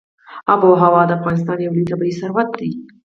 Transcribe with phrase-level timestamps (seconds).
[0.53, 2.71] آب وهوا د افغانستان یو لوی طبعي ثروت دی.